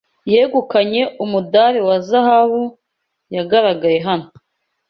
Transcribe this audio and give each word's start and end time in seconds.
yegukanye 0.33 1.01
umudari 1.23 1.79
wa 1.87 1.97
zahabu 2.07 2.63
yagaragaye 3.35 3.97
hano 4.07 4.27